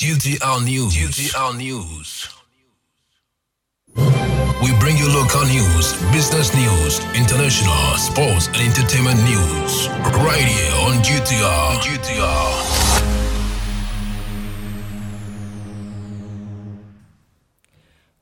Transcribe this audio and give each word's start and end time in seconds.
GTR 0.00 0.64
News. 0.64 0.94
GTR 0.96 1.58
News. 1.58 2.26
We 3.94 4.72
bring 4.80 4.96
you 4.96 5.06
local 5.12 5.44
news, 5.44 5.92
business 6.10 6.54
news, 6.54 7.00
international, 7.14 7.98
sports, 7.98 8.46
and 8.46 8.56
entertainment 8.56 9.22
news. 9.24 9.88
Right 10.24 10.40
here 10.40 10.72
on 10.88 11.02
GTR. 11.04 11.80
GTR. 11.84 13.04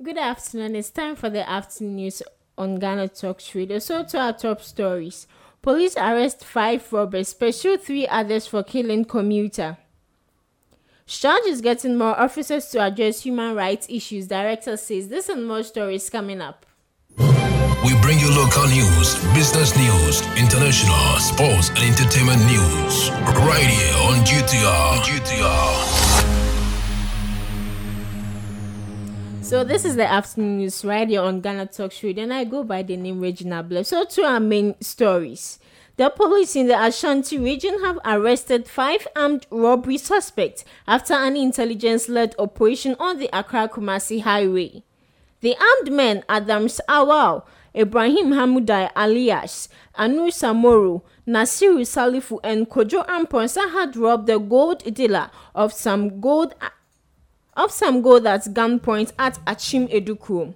Good 0.02 0.18
afternoon. 0.18 0.74
It's 0.74 0.90
time 0.90 1.14
for 1.14 1.30
the 1.30 1.48
afternoon 1.48 1.94
news 1.94 2.24
on 2.56 2.80
Ghana 2.80 3.06
Talks 3.06 3.54
Radio. 3.54 3.78
So 3.78 4.02
to 4.02 4.18
our 4.18 4.32
top 4.32 4.62
stories. 4.62 5.28
Police 5.62 5.96
arrest 5.96 6.44
five 6.44 6.92
robbers, 6.92 7.34
pursue 7.34 7.76
three 7.76 8.08
others 8.08 8.48
for 8.48 8.64
killing 8.64 9.04
commuter. 9.04 9.76
CHRAJ 11.08 11.46
is 11.46 11.60
getting 11.62 11.96
more 11.96 12.20
officers 12.20 12.66
to 12.66 12.82
address 12.82 13.22
human 13.22 13.54
rights 13.54 13.86
issues. 13.88 14.26
Director 14.26 14.76
says 14.76 15.08
this 15.08 15.30
and 15.30 15.48
more 15.48 15.62
stories 15.62 16.10
coming 16.10 16.42
up. 16.42 16.66
We 17.16 17.98
bring 18.02 18.18
you 18.18 18.28
local 18.36 18.66
news, 18.68 19.16
business 19.32 19.74
news, 19.74 20.20
international, 20.36 21.16
sports, 21.16 21.70
and 21.70 21.78
entertainment 21.78 22.44
news. 22.44 23.08
Right 23.40 23.64
here 23.64 23.94
on 24.04 24.22
GTR. 24.26 25.00
GTR. 25.00 25.74
So 29.42 29.64
this 29.64 29.86
is 29.86 29.96
the 29.96 30.06
afternoon 30.06 30.58
news 30.58 30.84
right 30.84 31.08
here 31.08 31.22
on 31.22 31.40
Ghana 31.40 31.68
Talk 31.68 31.92
Radio, 32.02 32.24
and 32.24 32.34
I 32.34 32.44
go 32.44 32.64
by 32.64 32.82
the 32.82 32.98
name 32.98 33.18
Regina 33.18 33.62
Bless. 33.62 33.88
So 33.88 34.04
to 34.04 34.24
our 34.24 34.40
main 34.40 34.78
stories. 34.82 35.58
The 35.98 36.10
police 36.10 36.54
in 36.54 36.68
the 36.68 36.80
Ashanti 36.80 37.38
region 37.38 37.80
have 37.82 37.98
arrested 38.04 38.68
five 38.68 39.08
armed 39.16 39.48
robbery 39.50 39.98
suspects 39.98 40.64
after 40.86 41.12
an 41.12 41.36
intelligence-led 41.36 42.36
operation 42.38 42.94
on 43.00 43.18
the 43.18 43.28
Accra-Kumasi 43.36 44.22
highway. 44.22 44.84
The 45.40 45.56
armed 45.56 45.90
men 45.92 46.22
Adams 46.28 46.80
Awal, 46.88 47.44
Ibrahim 47.74 48.30
Hamudai 48.30 48.92
alias 48.96 49.68
Anu 49.96 50.28
Samoro, 50.30 51.02
Nasiru 51.26 51.80
Salifu 51.80 52.38
and 52.44 52.70
Kojo 52.70 53.04
Amponsa 53.08 53.68
had 53.72 53.96
robbed 53.96 54.28
the 54.28 54.38
gold 54.38 54.94
dealer 54.94 55.32
of 55.52 55.72
some 55.72 56.20
gold 56.20 56.54
of 57.56 57.72
some 57.72 58.02
gold 58.02 58.24
at 58.24 58.42
gunpoint 58.54 59.12
at 59.18 59.40
Achim 59.48 59.88
Edukwu. 59.88 60.54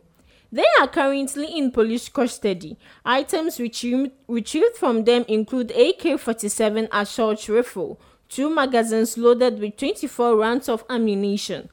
They 0.53 0.67
are 0.81 0.87
currently 0.87 1.57
in 1.57 1.71
police 1.71 2.11
custody. 2.11 2.77
Items 3.07 3.59
retrieved, 3.59 4.11
retrieved 4.29 4.77
from 4.77 5.05
them 5.05 5.25
include 5.27 5.71
AK-47 5.71 6.89
assault 6.93 7.49
rifle, 7.49 7.99
two 8.29 8.55
magazines 8.55 9.17
loaded 9.17 9.59
with 9.59 9.79
24 9.79 10.37
rounds 10.37 10.69
of 10.69 10.85
ammunition, 10.91 11.71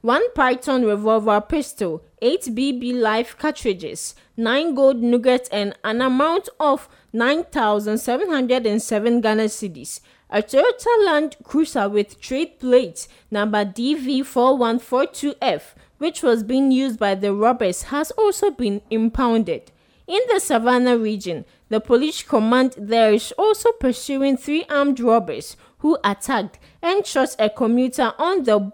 one 0.00 0.32
Python 0.34 0.84
revolver 0.84 1.40
pistol, 1.40 2.02
8 2.22 2.42
BB 2.54 3.00
live 3.00 3.36
cartridges, 3.38 4.14
9 4.36 4.74
gold 4.74 5.02
nuggets 5.02 5.48
and 5.50 5.76
an 5.82 6.00
amount 6.00 6.48
of 6.60 6.88
9,707 7.12 9.20
Ghana 9.20 9.44
cedis. 9.44 10.00
A 10.28 10.42
Toyota 10.42 11.04
Land 11.04 11.36
Cruiser 11.44 11.88
with 11.88 12.20
trade 12.20 12.58
plate 12.58 13.06
number 13.30 13.64
DV4142F, 13.64 15.62
which 15.98 16.22
was 16.22 16.42
being 16.42 16.70
used 16.70 16.98
by 16.98 17.14
the 17.14 17.32
robbers, 17.32 17.84
has 17.84 18.10
also 18.12 18.50
been 18.50 18.82
impounded. 18.90 19.72
In 20.06 20.20
the 20.32 20.38
Savannah 20.38 20.96
region, 20.96 21.44
the 21.68 21.80
police 21.80 22.22
command 22.22 22.74
there 22.78 23.12
is 23.12 23.32
also 23.36 23.72
pursuing 23.72 24.36
three 24.36 24.64
armed 24.70 25.00
robbers 25.00 25.56
who 25.78 25.98
attacked 26.04 26.58
and 26.82 27.04
shot 27.04 27.34
a 27.38 27.50
commuter 27.50 28.12
on 28.18 28.44
the 28.44 28.72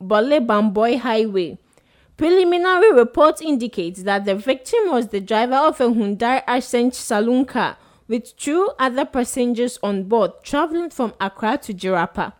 Bole 0.00 0.40
Bamboi 0.40 0.98
Highway. 0.98 1.58
Preliminary 2.16 2.92
reports 2.92 3.40
indicate 3.40 3.96
that 4.04 4.24
the 4.24 4.34
victim 4.34 4.90
was 4.90 5.08
the 5.08 5.20
driver 5.20 5.54
of 5.54 5.80
a 5.80 5.84
Hyundai 5.84 6.42
Accent 6.46 6.94
saloon 6.94 7.44
car 7.44 7.76
with 8.08 8.36
two 8.36 8.70
other 8.78 9.04
passengers 9.04 9.78
on 9.82 10.04
board 10.04 10.32
traveling 10.42 10.90
from 10.90 11.14
Accra 11.20 11.58
to 11.58 11.74
Jirapa. 11.74 12.32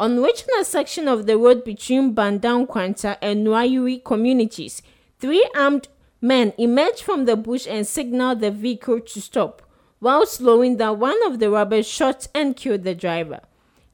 On 0.00 0.26
a 0.58 0.64
section 0.64 1.08
of 1.08 1.26
the 1.26 1.36
road 1.36 1.62
between 1.62 2.14
Bandang 2.14 2.66
Kwanta 2.66 3.18
and 3.20 3.46
Nwayuri 3.46 4.02
communities, 4.02 4.80
three 5.18 5.46
armed 5.54 5.88
men 6.22 6.54
emerged 6.56 7.02
from 7.02 7.26
the 7.26 7.36
bush 7.36 7.66
and 7.68 7.86
signaled 7.86 8.40
the 8.40 8.50
vehicle 8.50 9.00
to 9.00 9.20
stop. 9.20 9.60
While 9.98 10.24
slowing 10.24 10.78
down, 10.78 11.00
one 11.00 11.22
of 11.26 11.38
the 11.38 11.50
robbers 11.50 11.86
shot 11.86 12.28
and 12.34 12.56
killed 12.56 12.84
the 12.84 12.94
driver. 12.94 13.40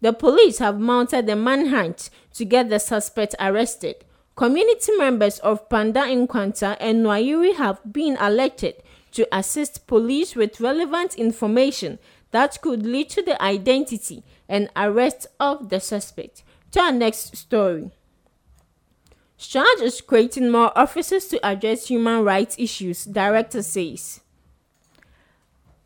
The 0.01 0.13
police 0.13 0.59
have 0.59 0.79
mounted 0.79 1.29
a 1.29 1.35
manhunt 1.35 2.09
to 2.35 2.45
get 2.45 2.69
the 2.69 2.79
suspect 2.79 3.35
arrested. 3.41 4.05
Community 4.37 4.93
members 4.97 5.41
of 5.41 5.69
Panda 5.69 6.03
Nkwanta 6.03 6.77
and 6.79 7.05
Nwayuri 7.05 7.57
have 7.57 7.81
been 7.93 8.17
alerted 8.21 8.77
to 9.11 9.27
assist 9.37 9.89
police 9.89 10.37
with 10.37 10.61
relevant 10.61 11.17
information 11.17 11.99
that 12.31 12.61
could 12.63 12.87
lead 12.87 13.11
to 13.11 13.23
the 13.23 13.43
identity 13.43 14.23
and 14.49 14.71
arrest 14.77 15.27
of 15.39 15.69
the 15.69 15.81
suspect. 15.81 16.43
To 16.73 16.81
our 16.81 16.93
next 16.93 17.37
story. 17.37 17.91
CHRAJ 19.39 19.83
is 19.83 20.01
creating 20.01 20.51
more 20.51 20.77
offices 20.77 21.27
to 21.29 21.47
address 21.47 21.89
human 21.89 22.25
rights 22.25 22.57
issues, 22.59 23.05
director 23.05 23.63
says. 23.63 24.21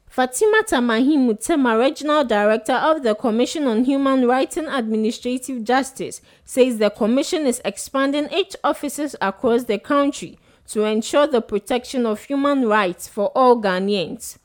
Fatima 0.09 0.65
Tamahim 0.65 1.28
Mutema, 1.28 1.78
Regional 1.81 2.25
Director 2.25 2.72
of 2.72 3.04
the 3.04 3.15
Commission 3.15 3.69
on 3.69 3.84
Human 3.84 4.26
Rights 4.26 4.56
and 4.56 4.66
Administrative 4.69 5.62
Justice, 5.62 6.20
says 6.44 6.78
the 6.78 6.91
Commission 6.91 7.47
is 7.47 7.62
expanding 7.65 8.28
its 8.32 8.56
offices 8.65 9.15
across 9.20 9.65
the 9.65 9.78
country 9.78 10.37
to 10.66 10.84
ensure 10.84 11.28
the 11.28 11.41
protection 11.41 12.06
of 12.06 12.25
human 12.25 12.66
rights 12.66 13.06
for 13.06 13.28
all 13.37 13.62
Ghanaians. 13.62 14.38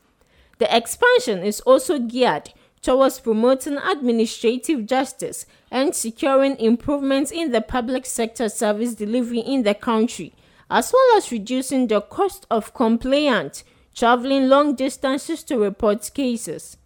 The 0.59 0.75
expansion 0.75 1.44
is 1.44 1.62
also 1.62 1.98
geared 1.98 2.54
towards 2.85 3.19
promoting 3.19 3.79
administrative 3.79 4.85
justice 4.85 5.47
and 5.72 5.96
securing 5.96 6.56
improvements 6.57 7.31
in 7.31 7.51
the 7.51 7.59
public 7.59 8.06
sector 8.06 8.47
service 8.47 8.94
delivery 8.94 9.40
in 9.40 9.63
the 9.63 9.73
country, 9.73 10.31
as 10.69 10.94
well 10.94 11.18
as 11.18 11.31
reducing 11.31 11.88
the 11.88 12.00
cost 12.00 12.45
of 12.51 12.75
compliance 12.75 13.63
traveling 13.95 14.47
long 14.50 14.75
distances 14.75 15.41
to 15.41 15.57
report 15.57 16.12
cases. 16.13 16.78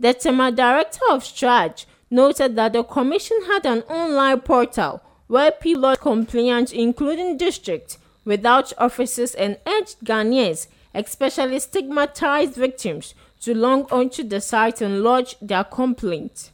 The 0.00 0.14
Tema 0.14 0.50
director 0.50 1.04
of 1.10 1.22
CHRAJ 1.22 1.84
noted 2.10 2.56
that 2.56 2.72
the 2.72 2.82
commission 2.82 3.36
had 3.48 3.66
an 3.66 3.82
online 3.82 4.40
portal 4.40 5.02
where 5.26 5.50
people 5.50 5.94
complaints, 5.96 6.72
including 6.72 7.36
districts, 7.36 7.98
without 8.24 8.72
offices 8.78 9.34
and 9.34 9.58
urged 9.66 9.98
Ghanaians, 10.02 10.68
especially 10.94 11.58
stigmatized 11.58 12.54
victims, 12.54 13.14
to 13.40 13.54
log 13.54 13.92
onto 13.92 14.22
the 14.22 14.40
site 14.40 14.80
and 14.80 15.02
lodge 15.02 15.36
their 15.40 15.64
complaint. 15.64 16.50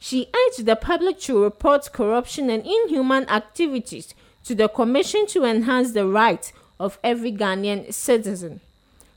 She 0.00 0.28
urged 0.34 0.66
the 0.66 0.76
public 0.76 1.18
to 1.20 1.42
report 1.42 1.92
corruption 1.92 2.50
and 2.50 2.64
inhuman 2.66 3.28
activities 3.28 4.14
to 4.44 4.54
the 4.54 4.68
Commission 4.68 5.26
to 5.28 5.44
enhance 5.44 5.92
the 5.92 6.06
rights 6.06 6.52
of 6.78 6.98
every 7.02 7.32
Ghanaian 7.32 7.92
citizen. 7.92 8.60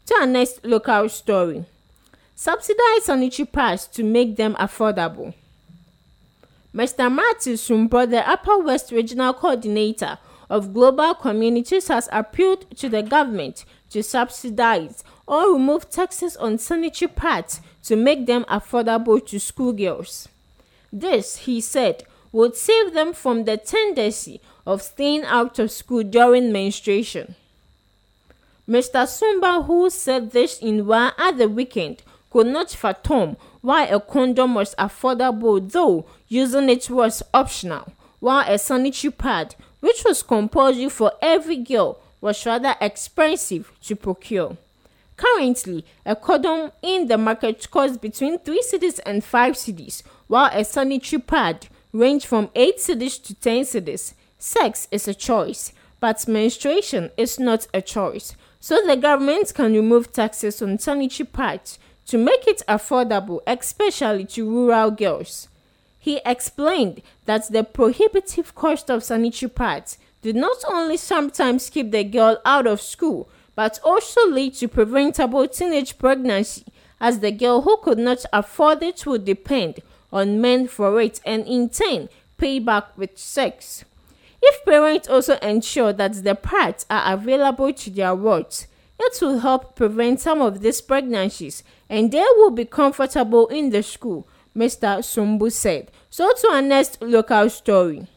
To 0.06 0.16
our 0.16 0.26
next 0.26 0.64
local 0.64 1.10
story. 1.10 1.66
Subsidize 2.36 3.04
sanitary 3.04 3.46
pads 3.46 3.88
to 3.88 4.04
make 4.04 4.38
them 4.38 4.56
affordable. 4.56 5.34
Mr. 6.74 7.12
Martin 7.12 7.54
Sumpo, 7.54 8.10
the 8.10 8.30
Upper 8.30 8.60
West 8.60 8.92
Regional 8.92 9.34
Coordinator 9.34 10.20
of 10.50 10.74
Global 10.74 11.16
Communities, 11.16 11.88
has 11.88 12.08
appealed 12.12 12.70
to 12.78 12.88
the 12.88 13.02
government 13.02 13.66
to 13.90 14.04
subsidize 14.04 15.04
or 15.26 15.54
remove 15.54 15.90
taxes 15.90 16.36
on 16.38 16.58
sanitary 16.58 17.10
pads 17.10 17.62
to 17.84 17.96
make 17.96 18.26
them 18.26 18.46
affordable 18.46 19.26
to 19.26 19.40
schoolgirls. 19.40 20.28
This, 20.92 21.38
he 21.38 21.62
said, 21.62 22.04
would 22.32 22.56
save 22.56 22.94
them 22.94 23.14
from 23.14 23.46
the 23.46 23.58
tendency 23.58 24.42
of 24.66 24.82
staying 24.82 25.24
out 25.24 25.60
of 25.60 25.72
school 25.72 26.04
during 26.04 26.52
menstruation. 26.52 27.36
Mr. 28.68 29.08
Sumba, 29.08 29.66
who 29.66 29.90
said 29.90 30.32
this 30.32 30.60
in 30.60 30.86
one 30.86 31.14
at 31.18 31.38
the 31.38 31.48
weekend, 31.48 32.04
could 32.30 32.48
not 32.48 32.70
fathom 32.72 33.38
why 33.62 33.86
a 33.86 34.00
condom 34.00 34.56
was 34.56 34.76
affordable 34.76 35.72
though 35.72 36.06
using 36.28 36.70
it 36.70 36.90
was 36.90 37.24
optional, 37.34 37.94
while 38.20 38.46
a 38.48 38.58
sanitary 38.58 39.12
pad, 39.12 39.56
which 39.80 40.04
was 40.04 40.22
compulsory 40.22 40.90
for 40.90 41.14
every 41.22 41.58
girl, 41.58 42.00
was 42.22 42.46
rather 42.46 42.76
expensive 42.82 43.72
to 43.82 43.96
procure. 43.96 44.58
Currently, 45.18 45.84
a 46.06 46.16
condom 46.16 46.72
in 46.82 47.08
the 47.08 47.18
market 47.18 47.70
costs 47.72 47.98
between 47.98 48.38
3 48.40 48.62
cedis 48.62 49.00
and 49.06 49.24
5 49.24 49.54
cedis, 49.56 50.04
while 50.28 50.52
a 50.54 50.64
sanitary 50.64 51.22
pad 51.22 51.68
range 51.92 52.26
from 52.26 52.50
8 52.54 52.78
cedis 52.78 53.22
to 53.24 53.34
10 53.34 53.64
cedis. 53.64 54.14
Sex 54.38 54.88
is 54.92 55.08
a 55.08 55.16
choice, 55.16 55.74
but 56.00 56.28
menstruation 56.28 57.10
is 57.18 57.40
not 57.40 57.68
a 57.74 57.82
choice. 57.82 58.36
So 58.60 58.80
the 58.86 58.96
government 58.96 59.54
can 59.54 59.74
remove 59.74 60.12
taxes 60.12 60.62
on 60.62 60.78
sanitary 60.78 61.28
pads 61.28 61.80
to 62.08 62.18
make 62.18 62.48
it 62.48 62.62
affordable, 62.68 63.42
especially 63.48 64.26
to 64.26 64.50
rural 64.50 64.92
girls. 64.92 65.48
He 66.00 66.22
explained 66.26 67.02
that 67.26 67.52
the 67.52 67.64
prohibitive 67.64 68.54
cost 68.56 68.90
of 68.90 69.04
sanitary 69.04 69.50
pads 69.50 69.98
did 70.28 70.36
not 70.36 70.58
only 70.68 70.98
sometimes 70.98 71.70
keep 71.70 71.90
the 71.92 72.04
girl 72.04 72.38
out 72.44 72.68
of 72.68 72.82
school, 72.82 73.30
but 73.56 73.80
also 73.82 74.28
lead 74.28 74.54
to 74.54 74.68
preventable 74.68 75.48
teenage 75.48 75.98
pregnancy, 75.98 76.66
as 77.00 77.20
the 77.20 77.32
girl 77.32 77.62
who 77.62 77.78
could 77.78 77.98
not 77.98 78.26
afford 78.34 78.84
it 78.84 79.06
would 79.06 79.24
depend 79.24 79.80
on 80.12 80.42
men 80.42 80.68
for 80.68 81.00
it 81.00 81.22
and 81.26 81.48
in 81.48 81.70
turn 81.70 82.10
pay 82.36 82.60
back 82.60 82.98
with 82.98 83.18
sex. 83.18 83.86
If 84.42 84.66
parents 84.66 85.08
also 85.08 85.38
ensure 85.38 85.94
that 85.94 86.22
the 86.26 86.36
pads 86.36 86.86
are 86.90 87.14
available 87.14 87.72
to 87.72 87.90
their 87.90 88.14
wards, 88.14 88.68
it 89.00 89.18
will 89.22 89.40
help 89.40 89.78
prevent 89.78 90.20
some 90.20 90.42
of 90.42 90.60
these 90.60 90.82
pregnancies 90.82 91.64
and 91.88 92.12
they 92.12 92.26
will 92.36 92.52
be 92.52 92.66
comfortable 92.66 93.48
in 93.48 93.70
the 93.70 93.82
school, 93.82 94.28
Mr. 94.54 95.00
Sumbu 95.00 95.50
said. 95.50 95.90
So 96.10 96.30
to 96.34 96.48
our 96.50 96.62
next 96.62 97.02
local 97.02 97.50
story. 97.50 98.08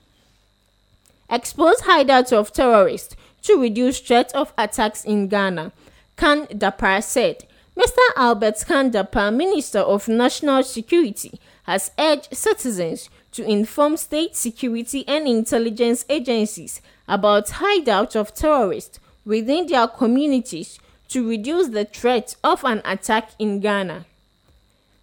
Expose 1.30 1.82
hideouts 1.82 2.32
of 2.32 2.52
terrorists 2.52 3.14
to 3.42 3.60
reduce 3.60 4.00
threat 4.00 4.34
of 4.34 4.52
attacks 4.58 5.04
in 5.04 5.28
Ghana, 5.28 5.72
Kan-Dapaah 6.16 7.02
said. 7.02 7.44
Mr. 7.76 8.00
Albert 8.16 8.64
Kan-Dapaah, 8.66 9.34
Minister 9.34 9.78
of 9.78 10.08
National 10.08 10.62
Security, 10.64 11.40
has 11.62 11.92
urged 11.98 12.34
citizens 12.34 13.08
to 13.30 13.44
inform 13.44 13.96
state 13.96 14.34
security 14.34 15.06
and 15.06 15.28
intelligence 15.28 16.04
agencies 16.08 16.82
about 17.06 17.46
hideouts 17.46 18.16
of 18.16 18.34
terrorists 18.34 18.98
within 19.24 19.66
their 19.66 19.86
communities 19.86 20.80
to 21.08 21.28
reduce 21.28 21.68
the 21.68 21.84
threat 21.84 22.34
of 22.42 22.64
an 22.64 22.82
attack 22.84 23.30
in 23.38 23.60
Ghana. 23.60 24.04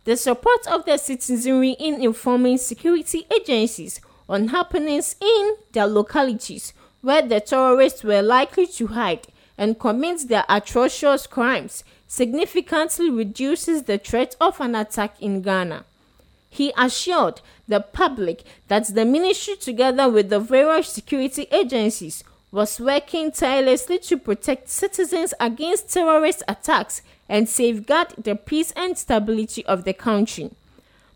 The 0.04 0.18
support 0.18 0.68
of 0.68 0.86
the 0.86 0.98
citizenry 0.98 1.72
in 1.72 2.02
informing 2.02 2.58
security 2.58 3.26
agencies 3.34 4.00
on 4.30 4.50
happenings 4.50 5.16
in 5.22 5.56
their 5.72 5.88
localities 5.88 6.74
where 7.02 7.22
the 7.22 7.40
terrorists 7.40 8.04
were 8.04 8.22
likely 8.22 8.68
to 8.68 8.88
hide 8.88 9.28
and 9.58 9.80
commit 9.80 10.28
their 10.28 10.46
atrocious 10.50 11.28
crimes 11.28 11.84
significantly 12.08 13.10
reduces 13.10 13.84
the 13.84 13.98
threat 13.98 14.36
of 14.40 14.60
an 14.62 14.76
attack 14.76 15.16
in 15.22 15.42
Ghana. 15.42 15.84
He 16.50 16.74
assured 16.78 17.42
the 17.68 17.82
public 17.82 18.44
that 18.68 18.88
the 18.94 19.06
ministry, 19.06 19.56
together 19.56 20.10
with 20.10 20.30
the 20.30 20.40
various 20.40 20.90
security 20.90 21.48
agencies, 21.52 22.24
was 22.52 22.80
working 22.80 23.32
tirelessly 23.32 24.00
to 24.00 24.18
protect 24.18 24.70
citizens 24.70 25.34
against 25.40 25.94
terrorist 25.94 26.44
attacks 26.48 27.02
and 27.28 27.50
safeguard 27.50 28.14
the 28.18 28.36
peace 28.36 28.72
and 28.72 28.98
stability 28.98 29.66
of 29.66 29.84
the 29.84 29.94
country. 29.94 30.50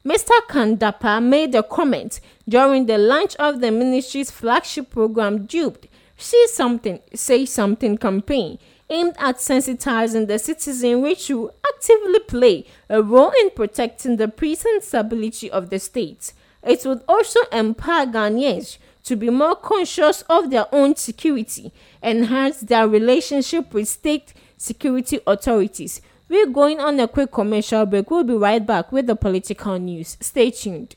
Mr. 0.04 0.32
Kan-Dapaah 0.50 1.24
made 1.24 1.54
a 1.54 1.62
comment 1.62 2.20
during 2.50 2.88
the 2.88 2.98
launch 2.98 3.36
of 3.36 3.62
the 3.62 3.70
ministry's 3.70 4.32
flagship 4.32 4.90
program 4.90 5.46
Duped, 5.46 5.88
See 6.18 6.48
Something, 6.48 7.00
Say 7.14 7.46
Something 7.46 8.00
campaign 8.00 8.58
aimed 8.90 9.16
at 9.20 9.38
sensitizing 9.38 10.28
the 10.28 10.40
citizenry 10.40 11.16
to 11.16 11.52
actively 11.72 12.20
play 12.28 12.66
a 12.90 13.04
role 13.04 13.32
in 13.42 13.52
protecting 13.52 14.18
the 14.18 14.34
and 14.66 14.84
stability 14.84 15.52
of 15.52 15.70
the 15.70 15.78
state. 15.78 16.34
It 16.64 16.84
would 16.84 17.04
also 17.08 17.40
empower 17.52 18.08
Ghanaians 18.08 18.80
to 19.04 19.16
be 19.16 19.30
more 19.30 19.56
conscious 19.56 20.24
of 20.24 20.50
their 20.50 20.66
own 20.72 20.96
security, 20.96 21.72
enhance 22.02 22.62
their 22.62 22.88
relationship 22.88 23.72
with 23.74 23.88
state 23.88 24.34
security 24.58 25.20
authorities. 25.26 26.02
We're 26.32 26.48
going 26.48 26.80
on 26.80 26.98
a 27.02 27.10
quick 27.10 27.30
commercial 27.30 27.86
break. 27.86 28.10
We'll 28.10 28.24
be 28.24 28.36
right 28.36 28.66
back 28.66 28.94
with 28.94 29.06
the 29.06 29.18
political 29.18 29.78
news. 29.78 30.16
Stay 30.22 30.50
tuned. 30.50 30.96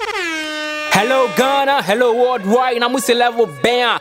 Hello 0.00 1.30
Ghana, 1.36 1.82
hello 1.84 2.12
worldwide, 2.12 2.82
I'm 2.82 2.96
level 3.16 3.46
bam. 3.62 4.00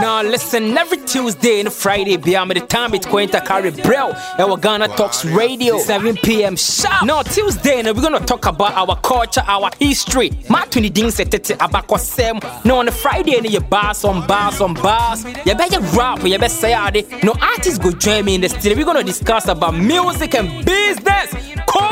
Now 0.00 0.22
listen, 0.22 0.76
every 0.76 0.98
Tuesday 0.98 1.60
and 1.60 1.72
Friday, 1.72 2.16
beyond 2.16 2.50
the 2.50 2.60
time 2.60 2.94
it's 2.94 3.06
going 3.06 3.28
to 3.30 3.40
carry 3.40 3.70
bro. 3.70 4.12
Our 4.38 4.56
Ghana 4.56 4.88
Talks 4.88 5.24
Radio, 5.24 5.78
7 5.78 6.16
p.m. 6.16 6.56
sharp. 6.56 7.04
Now 7.04 7.22
Tuesday, 7.22 7.80
and 7.80 7.88
we're 7.88 8.02
gonna 8.02 8.20
talk 8.20 8.46
about 8.46 8.72
our 8.74 8.96
culture, 9.00 9.42
our 9.46 9.70
history. 9.78 10.30
Ma 10.48 10.64
tuni 10.64 10.92
ding 10.92 11.10
se 11.10 11.24
tete 11.24 11.56
abako 11.58 11.98
sem. 11.98 12.38
Now 12.64 12.78
on 12.78 12.86
the 12.86 12.92
Friday, 12.92 13.36
and 13.36 13.50
you 13.50 13.60
bars 13.60 14.04
on 14.04 14.26
bars 14.26 14.60
on 14.60 14.74
bars. 14.74 15.24
You 15.46 15.54
better 15.54 15.80
rap, 15.96 16.22
you 16.24 16.38
better 16.38 16.48
say 16.48 16.72
No 17.22 17.34
artists 17.40 17.78
go 17.78 17.92
join 17.92 18.24
me 18.24 18.34
in 18.34 18.40
the 18.40 18.48
studio. 18.48 18.76
We're 18.76 18.84
gonna 18.84 19.04
discuss 19.04 19.48
about 19.48 19.74
music 19.74 20.34
and 20.34 20.64
business. 20.64 21.34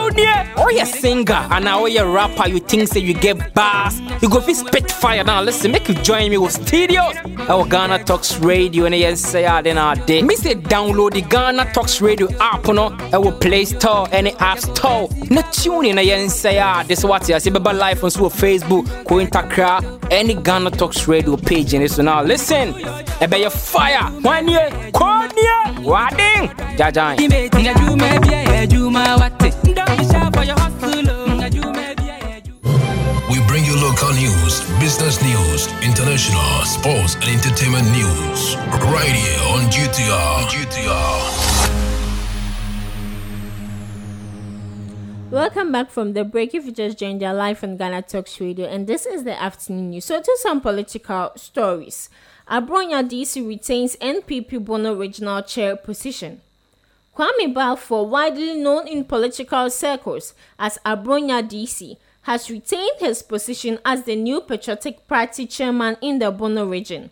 Konya, 0.02 0.58
or 0.58 0.72
you 0.72 0.84
singer, 0.84 1.46
and 1.50 1.64
now 1.64 1.86
you 1.86 2.02
rapper, 2.04 2.48
you 2.48 2.58
think 2.58 2.88
say 2.88 3.00
you 3.00 3.14
get 3.14 3.54
bass. 3.54 4.00
You 4.20 4.28
go 4.28 4.40
fi 4.40 4.52
spit 4.52 4.90
fire. 4.90 5.22
Now 5.24 5.42
listen, 5.42 5.70
make 5.70 5.88
you 5.88 5.94
join 5.94 6.30
me 6.30 6.38
with 6.38 6.52
studios. 6.52 7.14
Our 7.48 7.66
Ghana 7.66 8.04
Talks 8.04 8.38
Radio 8.38 8.84
and 8.86 8.94
yes 8.94 9.20
say 9.20 9.46
I 9.46 9.62
then 9.62 9.78
our 9.78 9.94
day. 9.96 10.22
Me 10.22 10.34
say 10.36 10.54
download 10.54 11.12
the 11.12 11.22
Ghana 11.22 11.72
Talks 11.72 12.00
Radio 12.00 12.28
app 12.40 12.66
no 12.66 12.96
our 13.12 13.32
Play 13.32 13.64
Store 13.64 14.08
and 14.12 14.26
the 14.26 14.42
App 14.42 14.58
Store. 14.58 15.08
Na 15.30 15.42
tune 15.50 15.86
in 15.86 15.98
and 15.98 16.30
say 16.30 16.58
ah 16.58 16.82
this 16.86 17.04
what 17.04 17.28
you 17.28 17.38
see 17.40 17.50
baba 17.50 17.70
live 17.70 18.02
on 18.02 18.10
so 18.10 18.28
Facebook, 18.28 18.86
ko 19.06 19.16
Intakra, 19.16 19.80
any 20.10 20.34
Ghana 20.34 20.70
Talks 20.72 21.06
Radio 21.08 21.36
page 21.36 21.74
and 21.74 21.90
so 21.90 22.02
now 22.02 22.22
listen. 22.22 22.74
E 23.22 23.26
be 23.26 23.38
your 23.38 23.50
fire. 23.50 24.10
One 24.22 24.48
year, 24.48 24.70
wading. 25.84 26.48
Jajan. 26.76 27.18
local 33.82 34.12
news, 34.14 34.60
business 34.78 35.20
news, 35.22 35.66
international, 35.82 36.64
sports, 36.64 37.14
and 37.16 37.24
entertainment 37.24 37.84
news. 37.90 38.56
Right 38.94 39.10
here 39.10 39.40
on 39.52 39.70
GTR. 39.70 40.46
GTR. 40.48 41.72
Welcome 45.30 45.72
back 45.72 45.90
from 45.90 46.12
the 46.12 46.24
break. 46.24 46.54
If 46.54 46.64
you 46.66 46.72
just 46.72 46.98
joined 46.98 47.22
our 47.22 47.34
live 47.34 47.64
on 47.64 47.76
Ghana 47.76 48.02
Talks 48.02 48.40
Radio, 48.40 48.66
and 48.66 48.86
this 48.86 49.04
is 49.04 49.24
the 49.24 49.40
afternoon 49.40 49.90
news. 49.90 50.04
So, 50.04 50.20
to 50.20 50.38
some 50.40 50.60
political 50.60 51.32
stories. 51.36 52.08
Abronya 52.48 53.08
DC 53.08 53.46
retains 53.46 53.96
NPP 53.96 54.64
Bono 54.64 54.94
regional 54.94 55.42
chair 55.42 55.76
position. 55.76 56.40
Kwame 57.16 57.52
Balfour, 57.52 58.06
widely 58.06 58.54
known 58.54 58.88
in 58.88 59.04
political 59.04 59.68
circles 59.70 60.34
as 60.58 60.78
Abronya 60.84 61.42
DC, 61.46 61.96
has 62.22 62.50
retained 62.50 62.98
his 63.00 63.22
position 63.22 63.78
as 63.84 64.04
the 64.04 64.16
new 64.16 64.40
Patriotic 64.40 65.06
Party 65.08 65.46
chairman 65.46 65.96
in 66.00 66.18
the 66.18 66.30
Bono 66.30 66.66
region. 66.66 67.10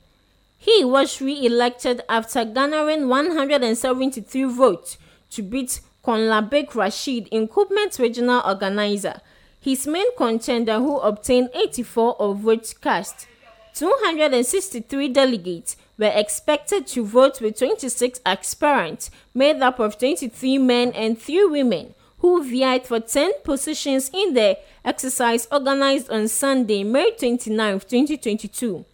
He 0.56 0.84
was 0.84 1.20
re-elected 1.20 2.02
after 2.08 2.44
garnering 2.44 3.08
173 3.08 4.44
votes 4.44 4.98
to 5.30 5.42
beat 5.42 5.80
Konlabek 6.04 6.74
Rashid, 6.74 7.28
incumbent 7.28 7.98
regional 7.98 8.42
organizer, 8.44 9.20
his 9.60 9.86
main 9.86 10.14
contender 10.16 10.78
who 10.78 10.98
obtained 10.98 11.50
84 11.54 12.20
of 12.20 12.38
votes 12.38 12.72
cast. 12.72 13.26
263 13.74 15.08
delegates 15.08 15.76
were 15.98 16.12
expected 16.14 16.86
to 16.88 17.04
vote 17.04 17.40
with 17.40 17.58
26 17.58 18.20
aspirants 18.24 19.10
made 19.34 19.60
up 19.60 19.78
of 19.78 19.98
23 19.98 20.58
men 20.58 20.92
and 20.92 21.20
3 21.20 21.46
women 21.46 21.94
who 22.18 22.42
vied 22.42 22.86
for 22.86 23.00
10 23.00 23.32
positions 23.44 24.10
in 24.12 24.34
the 24.34 24.58
exercise 24.84 25.48
organized 25.50 26.10
on 26.10 26.28
Sunday, 26.28 26.84
May 26.84 27.12
29, 27.12 27.80
2022. 27.80 28.84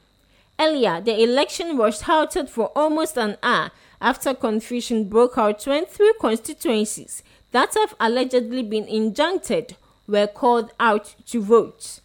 Earlier, 0.59 1.01
the 1.01 1.23
election 1.23 1.77
was 1.77 2.03
halted 2.03 2.49
for 2.49 2.67
almost 2.77 3.19
an 3.19 3.37
hour 3.43 3.71
after 4.01 4.33
confusion 4.33 5.09
broke 5.09 5.37
out 5.37 5.67
when 5.67 5.87
three 5.87 6.15
constituencies 6.21 7.23
that 7.51 7.75
have 7.75 7.95
allegedly 8.01 8.63
been 8.63 8.87
injuncted 8.87 9.77
were 10.07 10.27
called 10.27 10.71
out 10.79 11.15
to 11.27 11.43
vote. 11.43 12.01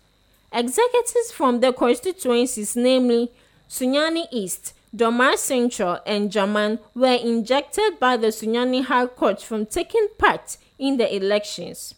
Executives 0.53 1.31
from 1.31 1.61
the 1.61 1.71
constituencies, 1.71 2.75
namely 2.75 3.31
Sunyani 3.69 4.25
East, 4.31 4.73
Dormaa 4.93 5.37
Central, 5.37 5.99
and 6.05 6.29
Jaman, 6.29 6.79
were 6.93 7.15
injected 7.15 7.97
by 8.01 8.17
the 8.17 8.27
Sunyani 8.27 8.83
High 8.83 9.05
Court 9.05 9.41
from 9.41 9.65
taking 9.65 10.09
part 10.17 10.57
in 10.77 10.97
the 10.97 11.15
elections. 11.15 11.95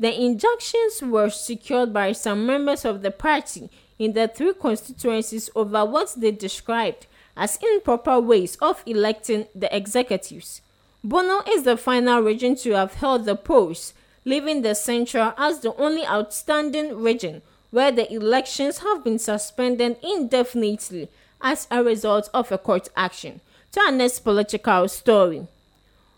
The 0.00 0.20
injunctions 0.20 1.00
were 1.00 1.30
secured 1.30 1.92
by 1.92 2.10
some 2.10 2.44
members 2.44 2.84
of 2.84 3.02
the 3.02 3.12
party 3.12 3.70
in 4.00 4.14
the 4.14 4.26
three 4.26 4.54
constituencies 4.54 5.48
over 5.54 5.84
what 5.84 6.12
they 6.16 6.32
described 6.32 7.06
as 7.36 7.56
improper 7.62 8.18
ways 8.18 8.56
of 8.56 8.82
electing 8.84 9.46
the 9.54 9.74
executives. 9.74 10.60
Bono 11.04 11.42
is 11.48 11.62
the 11.62 11.76
final 11.76 12.20
region 12.20 12.56
to 12.56 12.72
have 12.72 12.94
held 12.94 13.26
the 13.26 13.36
post, 13.36 13.94
leaving 14.24 14.62
the 14.62 14.74
central 14.74 15.32
as 15.36 15.60
the 15.60 15.72
only 15.76 16.04
outstanding 16.04 17.00
region 17.00 17.42
where 17.72 17.90
the 17.90 18.12
elections 18.12 18.78
have 18.78 19.02
been 19.02 19.18
suspended 19.18 19.96
indefinitely 20.02 21.08
as 21.40 21.66
a 21.70 21.82
result 21.82 22.30
of 22.32 22.52
a 22.52 22.58
court 22.58 22.88
action. 22.96 23.40
To 23.72 23.80
our 23.80 23.90
next 23.90 24.20
political 24.20 24.86
story. 24.88 25.48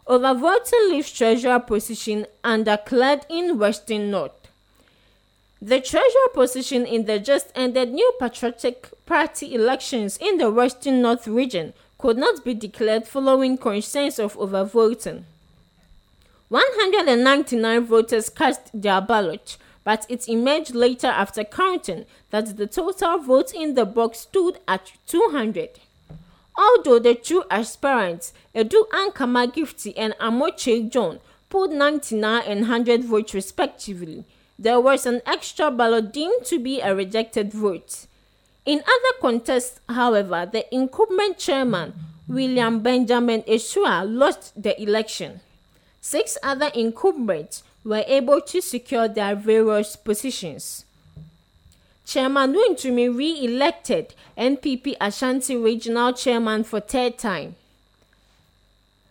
Overvoting 0.06 0.90
leaves 0.90 1.12
treasurer 1.12 1.60
position 1.60 2.26
undeclared 2.42 3.24
in 3.30 3.58
Western 3.58 4.10
North. 4.10 4.32
The 5.62 5.80
treasurer 5.80 6.28
position 6.34 6.84
in 6.84 7.06
the 7.06 7.18
just 7.20 7.52
ended 7.54 7.92
New 7.92 8.12
Patriotic 8.18 8.90
Party 9.06 9.54
elections 9.54 10.18
in 10.20 10.36
the 10.38 10.50
Western 10.50 11.00
North 11.00 11.26
region 11.26 11.72
could 11.96 12.18
not 12.18 12.44
be 12.44 12.52
declared 12.52 13.06
following 13.06 13.56
concerns 13.56 14.18
of 14.18 14.36
overvoting. 14.36 15.24
199 16.48 17.86
voters 17.86 18.28
cast 18.28 18.60
their 18.74 19.00
ballot, 19.00 19.56
but 19.84 20.06
it 20.08 20.28
emerged 20.28 20.74
later 20.74 21.06
after 21.06 21.44
counting 21.44 22.06
that 22.30 22.56
the 22.56 22.66
total 22.66 23.18
votes 23.18 23.52
in 23.52 23.74
the 23.74 23.84
box 23.84 24.20
stood 24.20 24.58
at 24.66 24.92
200. 25.06 25.78
Although 26.56 26.98
the 26.98 27.14
two 27.14 27.44
aspirants, 27.50 28.32
Edu 28.54 28.88
Ankama 28.88 29.52
Gifty 29.52 29.92
and 29.96 30.14
Amoche 30.20 30.88
John, 30.90 31.20
pulled 31.50 31.72
99 31.72 32.42
and 32.46 32.60
100 32.60 33.04
votes 33.04 33.34
respectively, 33.34 34.24
there 34.58 34.80
was 34.80 35.04
an 35.04 35.20
extra 35.26 35.70
ballot 35.70 36.12
deemed 36.12 36.44
to 36.46 36.58
be 36.58 36.80
a 36.80 36.94
rejected 36.94 37.52
vote. 37.52 38.06
In 38.64 38.78
other 38.78 39.18
contests, 39.20 39.80
however, 39.88 40.48
the 40.50 40.72
incumbent 40.74 41.38
chairman, 41.38 41.92
William 42.26 42.80
Benjamin 42.80 43.42
Esua, 43.42 44.04
lost 44.06 44.60
the 44.60 44.80
election. 44.80 45.40
Six 46.00 46.38
other 46.42 46.70
incumbents 46.74 47.62
were 47.84 48.04
able 48.06 48.40
to 48.40 48.60
secure 48.60 49.06
their 49.08 49.36
various 49.36 49.94
positions. 49.96 50.84
Chairman 52.06 52.54
Wontumi 52.54 53.14
re-elected 53.16 54.14
NPP 54.36 54.94
Ashanti 55.00 55.56
Regional 55.56 56.12
Chairman 56.12 56.64
for 56.64 56.80
third 56.80 57.18
time. 57.18 57.56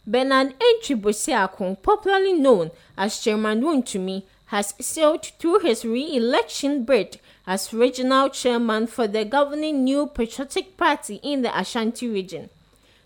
Bernard 0.06 0.54
Entry 0.62 0.96
Bosiakon, 0.96 1.82
popularly 1.82 2.34
known 2.34 2.72
as 2.98 3.20
Chairman 3.20 3.62
Wontumi, 3.62 4.24
has 4.48 4.74
sailed 4.80 5.26
through 5.40 5.60
his 5.60 5.86
re-election 5.86 6.84
bid 6.84 7.20
as 7.48 7.74
regional 7.74 8.30
chairman 8.30 8.86
for 8.86 9.08
the 9.08 9.26
governing 9.26 9.84
New 9.84 10.06
Patriotic 10.08 10.78
Party 10.78 11.20
in 11.24 11.42
the 11.42 11.58
Ashanti 11.58 12.08
region. 12.08 12.50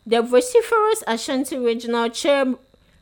The 0.06 0.22
vociferous 0.22 1.04
Ashanti 1.08 1.58
regional 1.58 2.10
chair, 2.10 2.46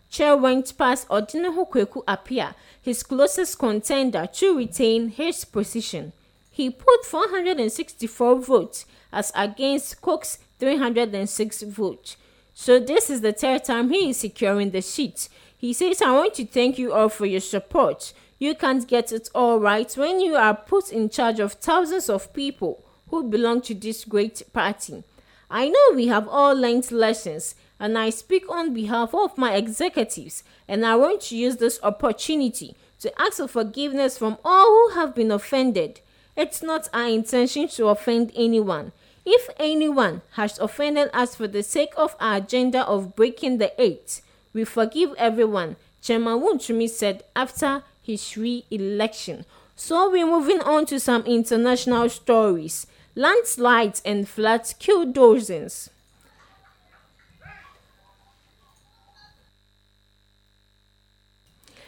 chair 0.10 0.38
went 0.38 0.78
past 0.78 1.08
Odeneho 1.10 1.70
Kweku 1.70 2.04
Appiah, 2.06 2.56
his 2.82 3.04
closest 3.04 3.58
contender, 3.60 4.28
to 4.34 4.58
retain 4.58 5.10
his 5.10 5.46
position. 5.46 6.14
He 6.52 6.70
put 6.70 7.06
464 7.06 8.40
votes 8.40 8.86
as 9.12 9.32
against 9.36 10.02
Cook's 10.02 10.40
306 10.60 11.64
votes. 11.64 12.18
So 12.54 12.80
this 12.80 13.10
is 13.10 13.22
the 13.22 13.34
third 13.34 13.66
time 13.66 13.90
he 13.90 14.12
is 14.12 14.18
securing 14.18 14.72
the 14.72 14.82
seat. 14.82 15.28
He 15.58 15.74
says, 15.74 16.02
I 16.02 16.12
want 16.12 16.36
to 16.36 16.46
thank 16.46 16.78
you 16.78 16.94
all 16.94 17.10
for 17.10 17.26
your 17.26 17.42
support. 17.42 18.14
You 18.40 18.56
can't 18.56 18.88
get 18.88 19.12
it 19.12 19.30
all 19.34 19.60
right 19.60 19.92
when 19.98 20.22
you 20.22 20.36
are 20.36 20.56
put 20.56 20.92
in 20.92 21.10
charge 21.10 21.40
of 21.40 21.54
thousands 21.54 22.10
of 22.10 22.34
people 22.34 22.86
who 23.10 23.30
belong 23.30 23.62
to 23.62 23.74
this 23.74 24.06
great 24.06 24.42
party. 24.54 25.04
I 25.50 25.70
know 25.70 25.96
we 25.96 26.08
have 26.08 26.28
all 26.28 26.54
learned 26.54 26.92
lessons, 26.92 27.56
and 27.80 27.98
I 27.98 28.10
speak 28.10 28.50
on 28.50 28.74
behalf 28.74 29.14
of 29.14 29.38
my 29.38 29.56
executives, 29.56 30.44
and 30.68 30.86
I 30.86 30.96
want 30.96 31.22
to 31.22 31.38
use 31.38 31.58
this 31.58 31.80
opportunity 31.84 32.76
to 33.00 33.22
ask 33.22 33.38
for 33.38 33.48
forgiveness 33.48 34.18
from 34.18 34.38
all 34.44 34.66
who 34.66 34.96
have 34.96 35.14
been 35.14 35.32
offended. 35.32 36.00
It's 36.36 36.64
not 36.64 36.90
our 36.94 37.08
intention 37.08 37.68
to 37.70 37.88
offend 37.88 38.32
anyone. 38.36 38.92
If 39.26 39.50
anyone 39.58 40.22
has 40.34 40.60
offended 40.60 41.10
us 41.14 41.36
for 41.36 41.48
the 41.48 41.64
sake 41.64 41.94
of 41.98 42.16
our 42.20 42.38
agenda 42.38 42.86
of 42.86 43.16
breaking 43.16 43.58
the 43.58 43.74
eight, 43.82 44.22
we 44.54 44.64
forgive 44.64 45.14
everyone, 45.18 45.76
Chairman 46.02 46.40
Wontumi 46.40 46.90
said 46.90 47.24
after 47.36 47.84
his 48.02 48.38
re-election. 48.38 49.46
So 49.76 50.10
we're 50.10 50.26
moving 50.26 50.62
on 50.62 50.86
to 50.86 51.00
some 51.00 51.24
international 51.24 52.08
stories. 52.10 52.88
Landslides 53.16 54.02
and 54.06 54.28
floods 54.30 54.76
kill 54.78 55.06
dozens. 55.06 55.90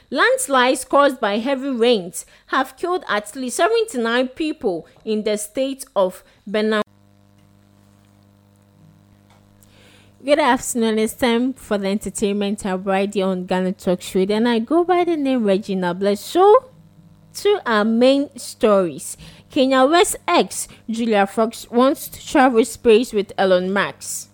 Landslides 0.10 0.86
caused 0.86 1.20
by 1.20 1.40
heavy 1.40 1.70
rains 1.70 2.26
have 2.48 2.78
killed 2.78 3.04
at 3.10 3.36
least 3.36 3.58
79 3.58 4.30
people 4.30 4.88
in 5.04 5.24
the 5.24 5.38
state 5.38 5.84
of 5.96 6.24
Benin. 6.46 6.82
Good 10.24 10.40
afternoon, 10.40 11.00
it's 11.00 11.14
time 11.14 11.54
for 11.54 11.78
the 11.78 11.90
entertainment 11.90 12.64
hub 12.64 12.88
right 12.88 13.14
here 13.14 13.26
on 13.26 13.46
Ghana 13.46 13.74
Talk 13.74 14.02
Show, 14.02 14.20
and 14.20 14.48
I 14.48 14.60
go 14.60 14.84
by 14.84 15.04
the 15.04 15.18
name 15.18 15.44
Regina 15.44 15.94
Bless. 15.94 16.22
So, 16.22 16.72
to 17.36 17.62
our 17.66 17.86
main 17.86 18.30
stories. 18.38 19.18
Kanye 19.52 19.90
West 19.90 20.16
ex 20.28 20.68
Julia 20.90 21.28
Fox 21.28 21.70
wants 21.70 22.08
to 22.10 22.26
travel 22.26 22.64
space 22.66 23.14
with 23.14 23.32
Elon 23.38 23.72
Musk. 23.72 24.30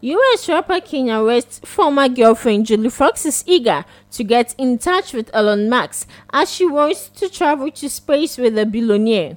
US 0.00 0.48
rapper 0.48 0.80
Kanye 0.80 1.26
West's 1.26 1.58
former 1.64 2.08
girlfriend 2.08 2.66
Julia 2.66 2.88
Fox 2.88 3.26
is 3.26 3.42
eager 3.48 3.84
to 4.12 4.22
get 4.22 4.54
in 4.56 4.78
touch 4.78 5.12
with 5.12 5.28
Elon 5.34 5.68
Musk 5.68 6.08
as 6.32 6.52
she 6.52 6.64
wants 6.64 7.08
to 7.08 7.28
travel 7.28 7.68
to 7.72 7.90
space 7.90 8.38
with 8.38 8.54
the 8.54 8.64
billionaire. 8.64 9.36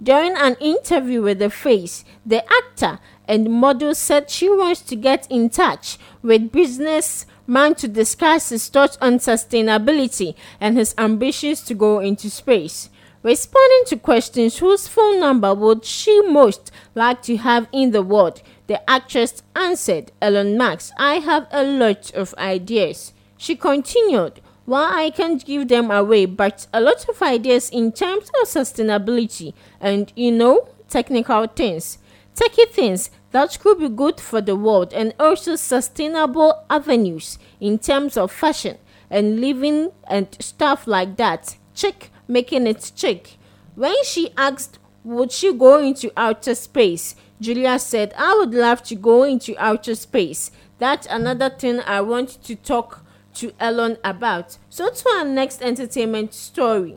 During 0.00 0.36
an 0.36 0.54
interview 0.60 1.22
with 1.22 1.40
The 1.40 1.50
Face, 1.50 2.04
the 2.24 2.44
actor 2.44 3.00
and 3.26 3.50
model 3.50 3.96
said 3.96 4.30
she 4.30 4.48
wants 4.48 4.82
to 4.82 4.94
get 4.94 5.26
in 5.28 5.50
touch 5.50 5.98
with 6.22 6.52
businessman 6.52 7.74
to 7.74 7.88
discuss 7.88 8.50
his 8.50 8.68
thoughts 8.68 8.96
on 9.00 9.18
sustainability 9.18 10.36
and 10.60 10.76
his 10.76 10.94
ambitions 10.98 11.62
to 11.62 11.74
go 11.74 11.98
into 11.98 12.30
space. 12.30 12.90
Responding 13.26 13.82
to 13.86 13.96
questions 13.96 14.58
whose 14.58 14.86
phone 14.86 15.18
number 15.18 15.52
would 15.52 15.84
she 15.84 16.20
most 16.20 16.70
like 16.94 17.22
to 17.22 17.36
have 17.38 17.66
in 17.72 17.90
the 17.90 18.00
world, 18.00 18.40
the 18.68 18.88
actress 18.88 19.42
answered 19.56 20.12
Elon 20.22 20.56
Musk, 20.56 20.92
I 20.96 21.14
have 21.14 21.48
a 21.50 21.64
lot 21.64 22.14
of 22.14 22.36
ideas. 22.38 23.12
She 23.36 23.56
continued, 23.56 24.40
Well, 24.64 24.88
I 24.92 25.10
can't 25.10 25.44
give 25.44 25.66
them 25.66 25.90
away, 25.90 26.26
but 26.26 26.68
a 26.72 26.80
lot 26.80 27.08
of 27.08 27.20
ideas 27.20 27.68
in 27.70 27.90
terms 27.90 28.30
of 28.40 28.46
sustainability 28.46 29.54
and, 29.80 30.12
you 30.14 30.30
know, 30.30 30.68
technical 30.88 31.48
things. 31.48 31.98
Techie 32.36 32.70
things 32.70 33.10
that 33.32 33.58
could 33.58 33.80
be 33.80 33.88
good 33.88 34.20
for 34.20 34.40
the 34.40 34.54
world 34.54 34.92
and 34.92 35.12
also 35.18 35.56
sustainable 35.56 36.62
avenues 36.70 37.40
in 37.58 37.80
terms 37.80 38.16
of 38.16 38.30
fashion 38.30 38.78
and 39.10 39.40
living 39.40 39.90
and 40.06 40.28
stuff 40.38 40.86
like 40.86 41.16
that. 41.16 41.56
Chick 41.74 42.12
making 42.28 42.66
it 42.66 42.92
chick. 42.94 43.36
When 43.74 43.94
she 44.04 44.30
asked, 44.36 44.78
would 45.04 45.30
she 45.30 45.52
go 45.52 45.78
into 45.78 46.12
outer 46.16 46.54
space? 46.54 47.14
Julia 47.40 47.78
said, 47.78 48.14
I 48.16 48.34
would 48.34 48.54
love 48.54 48.82
to 48.84 48.94
go 48.94 49.22
into 49.22 49.54
outer 49.58 49.94
space. 49.94 50.50
That's 50.78 51.06
another 51.06 51.50
thing 51.50 51.80
I 51.80 52.00
want 52.00 52.42
to 52.44 52.56
talk 52.56 53.04
to 53.34 53.52
Elon 53.60 53.98
about. 54.02 54.58
So, 54.70 54.90
to 54.90 55.08
our 55.10 55.24
next 55.24 55.62
entertainment 55.62 56.34
story. 56.34 56.96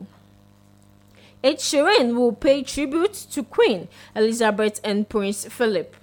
Ed 1.42 1.56
Sheeran 1.56 2.16
will 2.16 2.32
pay 2.32 2.62
tribute 2.62 3.14
to 3.32 3.42
Queen 3.42 3.88
Elizabeth 4.14 4.80
and 4.84 5.08
Prince 5.08 5.46
Philip. 5.46 5.96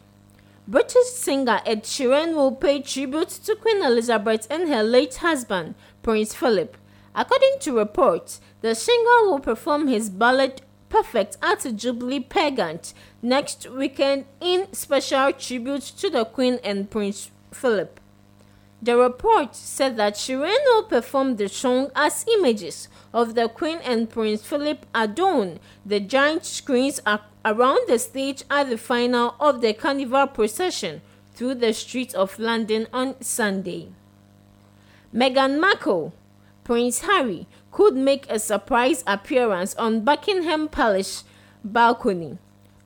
British 0.67 1.07
singer 1.07 1.61
Ed 1.65 1.83
Sheeran 1.83 2.35
will 2.35 2.51
pay 2.51 2.81
tribute 2.81 3.29
to 3.29 3.55
Queen 3.55 3.83
Elizabeth 3.83 4.47
and 4.49 4.67
her 4.67 4.83
late 4.83 5.15
husband, 5.17 5.75
Prince 6.01 6.33
Philip. 6.33 6.75
According 7.17 7.55
to 7.61 7.75
reports, 7.75 8.39
the 8.61 8.75
singer 8.75 9.25
will 9.25 9.39
perform 9.39 9.87
his 9.87 10.07
ballad 10.07 10.61
Perfect 10.87 11.35
at 11.41 11.65
Jubilee 11.75 12.19
Pageant 12.19 12.93
next 13.23 13.67
weekend 13.69 14.25
in 14.39 14.71
special 14.71 15.33
tribute 15.33 15.81
to 15.81 16.11
the 16.11 16.25
Queen 16.25 16.59
and 16.63 16.89
Prince 16.89 17.31
Philip. 17.51 17.99
The 18.83 18.95
report 18.95 19.55
said 19.55 19.97
that 19.97 20.13
Sheeran 20.13 20.63
will 20.65 20.83
perform 20.83 21.37
the 21.37 21.49
song 21.49 21.89
as 21.95 22.23
images 22.27 22.87
of 23.11 23.33
the 23.33 23.49
Queen 23.49 23.79
and 23.83 24.07
Prince 24.07 24.45
Philip 24.45 24.85
adorn 24.93 25.59
the 25.83 25.99
giant 25.99 26.45
screens 26.45 27.01
around 27.43 27.79
the 27.87 27.97
stage 27.97 28.43
at 28.51 28.69
the 28.69 28.77
final 28.77 29.33
of 29.39 29.61
the 29.61 29.73
Carnival 29.73 30.27
procession 30.27 31.01
through 31.33 31.55
the 31.55 31.73
streets 31.73 32.13
of 32.13 32.37
London 32.37 32.85
on 32.93 33.19
Sunday. 33.21 33.87
Meghan 35.13 35.59
Markle, 35.59 36.13
Prince 36.67 36.99
Harry, 37.03 37.47
could 37.71 37.95
make 37.95 38.29
a 38.29 38.37
surprise 38.37 39.01
appearance 39.07 39.73
on 39.75 40.01
Buckingham 40.01 40.67
Palace 40.67 41.23
balcony. 41.63 42.39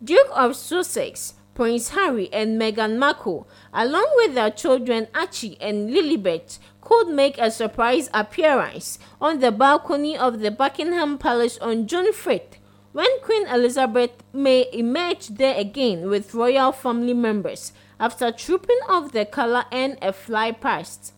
Duke 0.03 0.29
of 0.35 0.55
Sussex, 0.55 1.33
Prince 1.55 1.89
Harry 1.89 2.31
and 2.31 2.61
Meghan 2.61 2.99
Markle, 2.99 3.47
along 3.73 4.05
with 4.17 4.35
their 4.35 4.51
children 4.51 5.07
Archie 5.15 5.57
and 5.59 5.89
Lilibet, 5.89 6.59
could 6.79 7.07
make 7.07 7.39
a 7.39 7.49
surprise 7.49 8.07
appearance 8.13 8.99
on 9.19 9.39
the 9.39 9.51
balcony 9.51 10.15
of 10.15 10.41
the 10.41 10.51
Buckingham 10.51 11.17
Palace 11.17 11.57
on 11.57 11.87
June 11.87 12.13
5th, 12.13 12.59
when 12.91 13.19
Queen 13.21 13.47
Elizabeth 13.47 14.11
may 14.31 14.67
emerge 14.71 15.29
there 15.29 15.57
again 15.57 16.07
with 16.07 16.35
royal 16.35 16.71
family 16.71 17.15
members 17.15 17.73
after 17.99 18.31
trooping 18.31 18.79
off 18.87 19.11
the 19.11 19.25
colour 19.25 19.65
and 19.71 19.97
a 20.03 20.13
fly 20.13 20.51
past. 20.51 21.15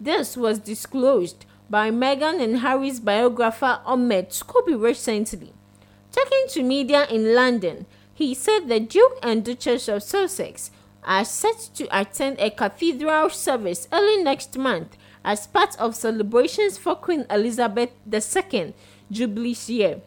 This 0.00 0.38
was 0.38 0.58
disclosed 0.58 1.44
by 1.70 1.90
Meghan 1.90 2.42
and 2.42 2.58
Harry's 2.58 3.00
biographer 3.00 3.80
Omid 3.86 4.30
Scobie 4.30 4.80
recently. 4.80 5.52
Talking 6.12 6.46
to 6.50 6.62
media 6.62 7.06
in 7.06 7.34
London, 7.34 7.86
he 8.14 8.34
said 8.34 8.68
the 8.68 8.80
Duke 8.80 9.18
and 9.22 9.44
Duchess 9.44 9.88
of 9.88 10.02
Sussex 10.02 10.70
are 11.04 11.24
set 11.24 11.70
to 11.74 11.86
attend 11.90 12.38
a 12.40 12.50
cathedral 12.50 13.30
service 13.30 13.86
early 13.92 14.22
next 14.22 14.56
month 14.58 14.96
as 15.24 15.46
part 15.46 15.78
of 15.78 15.94
celebrations 15.94 16.78
for 16.78 16.94
Queen 16.94 17.26
Elizabeth 17.30 17.90
II 18.10 18.74
Jubilee 19.10 19.56
year. 19.66 20.00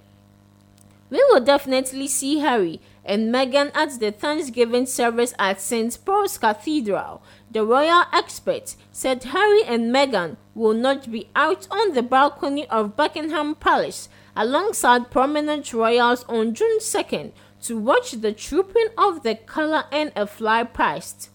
We 1.09 1.23
will 1.29 1.41
definitely 1.41 2.07
see 2.07 2.39
Harry 2.39 2.79
and 3.03 3.33
Meghan 3.33 3.71
at 3.75 3.99
the 3.99 4.11
Thanksgiving 4.11 4.85
service 4.85 5.33
at 5.37 5.59
St. 5.59 5.97
Paul's 6.05 6.37
Cathedral. 6.37 7.21
The 7.51 7.65
royal 7.65 8.05
expert 8.13 8.77
said 8.93 9.25
Harry 9.25 9.63
and 9.65 9.93
Meghan 9.93 10.37
will 10.55 10.73
not 10.73 11.11
be 11.11 11.27
out 11.35 11.67
on 11.69 11.93
the 11.93 12.01
balcony 12.01 12.65
of 12.69 12.95
Buckingham 12.95 13.55
Palace 13.55 14.07
alongside 14.37 15.11
prominent 15.11 15.73
royals 15.73 16.23
on 16.29 16.53
June 16.53 16.79
2nd 16.79 17.33
to 17.63 17.77
watch 17.77 18.13
the 18.13 18.31
trooping 18.31 18.87
of 18.97 19.23
the 19.23 19.35
colour 19.35 19.83
and 19.91 20.13
a 20.15 20.27
fly 20.27 20.63
past. 20.63 21.29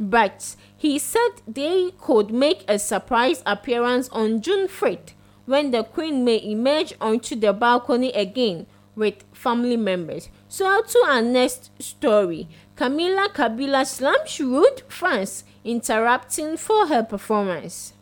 But 0.00 0.56
he 0.76 0.98
said 0.98 1.42
they 1.46 1.92
could 1.96 2.32
make 2.32 2.64
a 2.66 2.80
surprise 2.80 3.40
appearance 3.46 4.08
on 4.08 4.40
June 4.40 4.66
3rd 4.66 5.12
when 5.46 5.70
the 5.70 5.84
Queen 5.84 6.24
may 6.24 6.42
emerge 6.42 6.94
onto 7.00 7.36
the 7.36 7.52
balcony 7.52 8.10
again 8.12 8.66
with 8.96 9.24
family 9.32 9.76
members. 9.76 10.28
So 10.48 10.82
to 10.82 10.98
our 11.06 11.22
next 11.22 11.70
story, 11.80 12.48
Camila 12.76 13.32
Cabello 13.32 13.84
slams 13.84 14.40
rude 14.40 14.82
fans 14.88 15.44
interrupting 15.64 16.56
for 16.56 16.86
her 16.86 17.02
performance. 17.02 17.92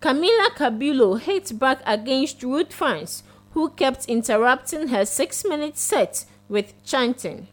Camila 0.00 0.54
Cabello 0.54 1.14
hit 1.16 1.58
back 1.58 1.82
against 1.84 2.42
rude 2.42 2.72
fans 2.72 3.22
who 3.52 3.68
kept 3.70 4.06
interrupting 4.06 4.88
her 4.88 5.04
six-minute 5.04 5.76
set 5.76 6.24
with 6.48 6.72
chanting. 6.84 7.48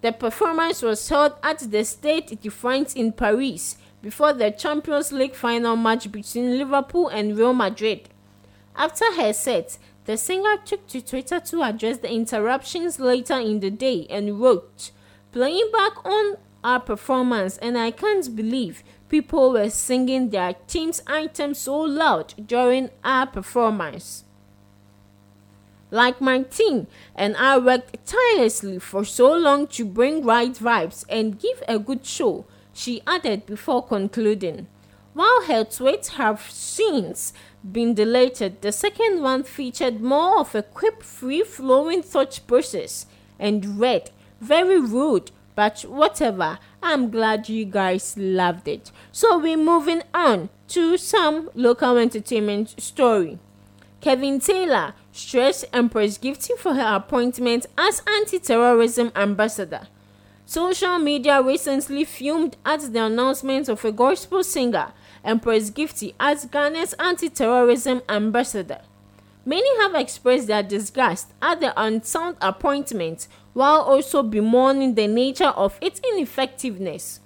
The 0.00 0.12
performance 0.12 0.82
was 0.82 1.08
held 1.08 1.34
at 1.42 1.58
the 1.70 1.84
Stade 1.84 2.40
de 2.40 2.50
France 2.50 2.94
in 2.94 3.12
Paris 3.12 3.76
before 4.02 4.32
the 4.32 4.50
Champions 4.50 5.12
League 5.12 5.34
final 5.34 5.76
match 5.76 6.10
between 6.10 6.58
Liverpool 6.58 7.08
and 7.08 7.38
Real 7.38 7.52
Madrid. 7.52 8.08
After 8.74 9.04
her 9.14 9.32
set, 9.32 9.78
the 10.06 10.16
singer 10.16 10.56
took 10.64 10.86
to 10.88 11.00
Twitter 11.00 11.38
to 11.38 11.62
address 11.62 11.98
the 11.98 12.10
interruptions 12.10 12.98
later 12.98 13.38
in 13.38 13.60
the 13.60 13.70
day 13.70 14.06
and 14.10 14.40
wrote, 14.40 14.90
Playing 15.30 15.70
back 15.72 16.04
on 16.04 16.36
our 16.64 16.80
performance, 16.80 17.58
and 17.58 17.76
I 17.76 17.90
can't 17.90 18.34
believe 18.34 18.82
people 19.08 19.52
were 19.52 19.70
singing 19.70 20.30
their 20.30 20.54
team's 20.66 21.02
anthem 21.06 21.54
so 21.54 21.78
loud 21.78 22.34
during 22.46 22.90
our 23.04 23.26
performance. 23.26 24.24
Like 25.90 26.20
my 26.20 26.42
team, 26.42 26.86
and 27.14 27.36
I 27.36 27.58
worked 27.58 28.06
tirelessly 28.06 28.78
for 28.78 29.04
so 29.04 29.34
long 29.36 29.66
to 29.68 29.84
bring 29.84 30.24
right 30.24 30.54
vibes 30.54 31.04
and 31.08 31.38
give 31.38 31.62
a 31.68 31.78
good 31.78 32.06
show, 32.06 32.46
she 32.72 33.02
added 33.06 33.44
before 33.44 33.86
concluding. 33.86 34.68
While 35.14 35.42
her 35.42 35.64
tweets 35.64 36.12
have 36.14 36.40
since 36.50 37.34
been 37.70 37.92
deleted, 37.92 38.62
the 38.62 38.72
second 38.72 39.20
one 39.20 39.42
featured 39.42 40.00
more 40.00 40.40
of 40.40 40.54
a 40.54 40.62
quick, 40.62 41.04
free 41.04 41.42
flowing 41.42 42.02
thought 42.02 42.40
process 42.46 43.04
and 43.38 43.78
read, 43.78 44.10
Very 44.40 44.80
rude, 44.80 45.30
but 45.54 45.82
whatever. 45.82 46.58
I'm 46.82 47.10
glad 47.10 47.48
you 47.48 47.64
guys 47.64 48.16
loved 48.16 48.68
it. 48.68 48.90
So 49.12 49.38
we're 49.38 49.56
moving 49.56 50.02
on 50.12 50.48
to 50.68 50.96
some 50.96 51.50
local 51.54 51.96
entertainment 51.96 52.80
story. 52.80 53.38
Kevin 54.00 54.40
Taylor 54.40 54.94
stressed 55.12 55.66
Empress 55.72 56.18
Gifty 56.18 56.58
for 56.58 56.74
her 56.74 56.96
appointment 56.96 57.66
as 57.78 58.02
anti-terrorism 58.06 59.12
ambassador. 59.14 59.86
Social 60.44 60.98
media 60.98 61.40
recently 61.40 62.04
filmed 62.04 62.56
at 62.66 62.92
the 62.92 63.04
announcement 63.04 63.68
of 63.68 63.84
a 63.84 63.92
gospel 63.92 64.42
singer 64.42 64.92
Empress 65.24 65.70
Gifty 65.70 66.14
as 66.18 66.46
Ghana's 66.46 66.94
anti-terrorism 66.94 68.02
ambassador. 68.08 68.80
Many 69.44 69.80
have 69.80 69.94
expressed 69.94 70.48
their 70.48 70.62
disgust 70.62 71.32
at 71.40 71.60
the 71.60 71.72
unsound 71.80 72.36
appointment 72.40 73.28
while 73.52 73.80
also 73.82 74.22
bemoaning 74.22 74.94
the 74.94 75.06
nature 75.06 75.48
of 75.48 75.78
its 75.80 76.00
ineffectiveness. 76.12 77.20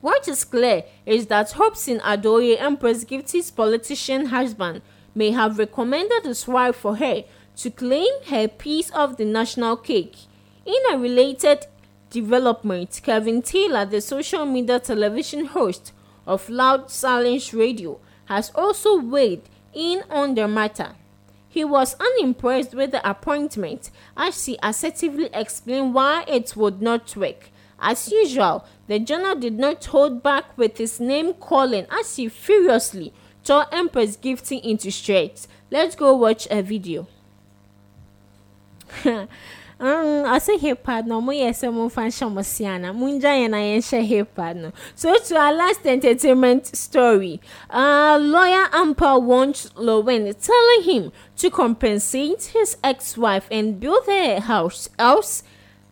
What 0.00 0.28
is 0.28 0.44
clear 0.44 0.84
is 1.04 1.26
that 1.26 1.52
Hobson 1.52 1.98
Adoye, 2.00 2.60
Empress 2.60 3.04
Gifty's 3.04 3.50
politician 3.50 4.26
husband, 4.26 4.82
may 5.14 5.32
have 5.32 5.58
recommended 5.58 6.24
his 6.24 6.46
wife 6.46 6.76
for 6.76 6.96
her 6.96 7.24
to 7.56 7.70
claim 7.70 8.12
her 8.28 8.48
piece 8.48 8.90
of 8.90 9.16
the 9.16 9.24
national 9.24 9.76
cake. 9.76 10.16
In 10.64 10.80
a 10.92 10.98
related 10.98 11.66
development, 12.08 13.00
Kevin 13.02 13.42
Taylor, 13.42 13.84
the 13.84 14.00
social 14.00 14.46
media 14.46 14.78
television 14.78 15.46
host, 15.46 15.92
of 16.26 16.48
Loud 16.48 16.90
Silence 16.90 17.52
Radio 17.52 17.98
has 18.26 18.52
also 18.54 19.00
weighed 19.00 19.42
in 19.74 20.02
on 20.08 20.34
the 20.34 20.46
matter. 20.46 20.94
He 21.52 21.64
was 21.64 21.96
unimpressed 21.98 22.74
with 22.76 22.92
the 22.92 23.08
appointment 23.08 23.90
as 24.16 24.46
he 24.46 24.56
assertively 24.62 25.28
explained 25.34 25.94
why 25.94 26.24
it 26.28 26.56
would 26.56 26.80
not 26.80 27.16
work. 27.16 27.50
As 27.80 28.12
usual, 28.12 28.64
the 28.86 29.00
journal 29.00 29.34
did 29.34 29.58
not 29.58 29.84
hold 29.86 30.22
back 30.22 30.56
with 30.56 30.78
his 30.78 31.00
name 31.00 31.34
calling 31.34 31.86
as 31.90 32.14
he 32.14 32.28
furiously 32.28 33.12
tore 33.42 33.66
Empress 33.72 34.16
Gifty 34.16 34.62
into 34.62 34.92
shreds. 34.92 35.48
Let's 35.72 35.96
go 35.96 36.14
watch 36.14 36.46
a 36.52 36.62
video. 36.62 37.08
Ɔsɛ 39.80 40.58
hip 40.60 40.84
hop 40.84 41.06
no 41.06 41.20
ɔmo 41.22 41.32
yɛ 41.32 41.50
sɛ 41.50 41.72
mo 41.72 41.88
fa 41.88 42.02
nhyɛ 42.02 42.26
ɔmo 42.28 42.44
siana 42.44 42.94
mo 42.94 43.06
ngya 43.06 43.32
yɛn 43.40 43.50
na 43.50 43.56
yɛn 43.56 43.78
hyɛ 43.80 44.02
hip 44.06 44.36
hop 44.36 44.56
no 44.56 44.72
so 44.94 45.16
to 45.16 45.36
our 45.38 45.54
last 45.54 45.86
entertainment 45.86 46.66
story 46.76 47.40
uh, 47.70 48.18
lawyer 48.20 48.68
Ampa 48.72 49.18
wants 49.18 49.70
Lowen 49.76 50.34
telling 50.38 50.82
him 50.82 51.12
to 51.38 51.48
compensate 51.48 52.50
his 52.52 52.76
ex-wife 52.84 53.48
and 53.50 53.80
build 53.80 54.06
a 54.06 54.40
house 54.40 54.90
else 54.98 55.42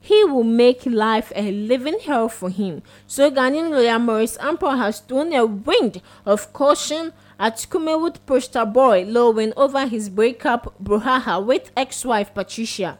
he 0.02 0.22
will 0.24 0.44
make 0.44 0.84
life 0.84 1.32
a 1.34 1.50
living 1.50 1.98
hell 2.00 2.28
for 2.28 2.48
him. 2.48 2.82
So 3.06 3.30
Ghanaian 3.30 3.70
lawyer 3.70 3.98
Maurice 3.98 4.38
Ampa 4.38 4.76
has 4.76 5.00
thrown 5.00 5.32
a 5.32 5.44
wind 5.44 6.00
of 6.24 6.52
caution 6.52 7.12
at 7.38 7.56
Kumewood 7.70 8.18
poster 8.26 8.64
boy 8.64 9.04
Lowen 9.04 9.52
over 9.56 9.86
his 9.86 10.08
breakup 10.08 10.74
brouhaha 10.82 11.44
with 11.44 11.70
ex-wife 11.76 12.32
Patricia. 12.34 12.98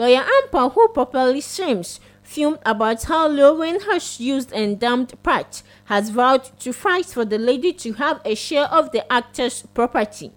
Lawyer 0.00 0.24
Ampa, 0.24 0.72
who 0.72 0.88
popularly 0.88 1.42
streams, 1.42 2.00
filmed 2.22 2.58
about 2.64 3.02
how 3.02 3.28
Lowen 3.28 3.82
has 3.82 4.18
used 4.18 4.50
and 4.50 4.80
dumped 4.80 5.22
Pat, 5.22 5.62
has 5.84 6.08
vowed 6.08 6.58
to 6.60 6.72
fight 6.72 7.04
for 7.04 7.26
the 7.26 7.36
lady 7.36 7.70
to 7.74 7.92
have 7.92 8.22
a 8.24 8.34
share 8.34 8.64
of 8.72 8.92
the 8.92 9.12
actor's 9.12 9.60
property. 9.74 10.32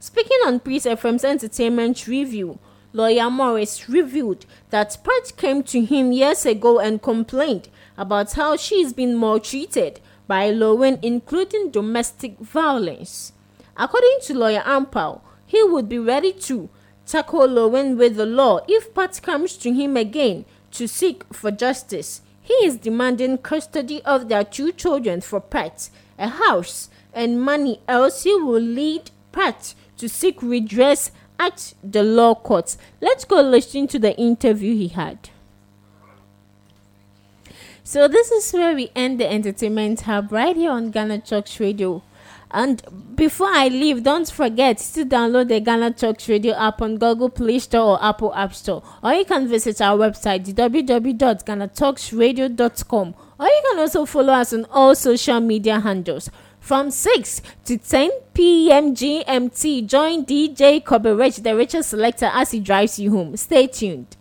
Speaking 0.00 0.36
on 0.44 0.60
Peace 0.60 0.84
FM's 0.84 1.24
entertainment 1.24 2.06
review, 2.06 2.58
lawyer 2.92 3.30
Morris 3.30 3.88
revealed 3.88 4.44
that 4.68 4.98
Pat 5.02 5.34
came 5.38 5.62
to 5.62 5.82
him 5.82 6.12
years 6.12 6.44
ago 6.44 6.78
and 6.78 7.00
complained 7.00 7.70
about 7.96 8.34
how 8.34 8.54
she's 8.54 8.92
been 8.92 9.16
maltreated 9.16 9.98
by 10.26 10.50
Lowen, 10.50 10.98
including 11.00 11.70
domestic 11.70 12.38
violence. 12.38 13.32
According 13.78 14.18
to 14.24 14.34
lawyer 14.34 14.60
Ampao, 14.60 15.22
he 15.46 15.62
would 15.62 15.88
be 15.88 15.98
ready 15.98 16.34
to 16.34 16.68
tackle 17.10 17.48
Lil 17.48 17.70
Win 17.70 17.96
with 17.98 18.16
the 18.16 18.26
law 18.26 18.60
if 18.68 18.94
Pat 18.94 19.20
comes 19.22 19.56
to 19.58 19.72
him 19.72 19.96
again 19.96 20.44
to 20.72 20.86
seek 20.86 21.24
for 21.32 21.50
justice. 21.50 22.22
He 22.40 22.54
is 22.64 22.76
demanding 22.76 23.38
custody 23.38 24.02
of 24.04 24.28
their 24.28 24.44
two 24.44 24.72
children 24.72 25.20
for 25.20 25.40
Pat, 25.40 25.90
a 26.18 26.28
house, 26.28 26.88
and 27.12 27.42
money, 27.42 27.80
else 27.88 28.22
he 28.22 28.34
will 28.34 28.60
lead 28.60 29.10
Pat 29.32 29.74
to 29.98 30.08
seek 30.08 30.42
redress 30.42 31.10
at 31.38 31.74
the 31.82 32.02
law 32.02 32.34
courts. 32.34 32.78
Let's 33.00 33.24
go 33.24 33.40
listen 33.40 33.86
to 33.88 33.98
the 33.98 34.16
interview 34.16 34.74
he 34.74 34.88
had. 34.88 35.30
So 37.82 38.06
this 38.06 38.30
is 38.30 38.52
where 38.52 38.74
we 38.74 38.92
end 38.94 39.18
the 39.18 39.30
entertainment 39.30 40.02
hub 40.02 40.30
right 40.30 40.54
here 40.54 40.70
on 40.70 40.90
Ghana 40.90 41.20
Talks 41.20 41.58
Radio. 41.58 42.02
And 42.52 42.82
before 43.14 43.46
I 43.48 43.68
leave, 43.68 44.02
don't 44.02 44.28
forget 44.28 44.78
to 44.78 45.04
download 45.04 45.46
the 45.48 45.60
Ghana 45.60 45.92
Talks 45.92 46.28
Radio 46.28 46.52
app 46.54 46.82
on 46.82 46.98
Google 46.98 47.30
Play 47.30 47.60
Store 47.60 47.92
or 47.92 48.04
Apple 48.04 48.34
App 48.34 48.52
Store. 48.54 48.82
Or 49.02 49.12
you 49.12 49.24
can 49.24 49.46
visit 49.46 49.80
our 49.80 49.96
website 49.96 50.46
www.ghanatalksradio.com. 50.46 53.14
Or 53.38 53.46
you 53.46 53.62
can 53.70 53.78
also 53.78 54.04
follow 54.04 54.32
us 54.32 54.52
on 54.52 54.64
all 54.66 54.96
social 54.96 55.40
media 55.40 55.80
handles. 55.80 56.28
From 56.58 56.90
6 56.90 57.40
to 57.64 57.78
10 57.78 58.10
p.m. 58.34 58.94
GMT, 58.94 59.86
join 59.86 60.26
DJ 60.26 60.84
Kobe 60.84 61.12
Rich, 61.12 61.38
the 61.38 61.56
richest 61.56 61.88
selector, 61.90 62.30
as 62.32 62.50
he 62.50 62.60
drives 62.60 62.98
you 62.98 63.12
home. 63.12 63.34
Stay 63.36 63.66
tuned. 63.66 64.16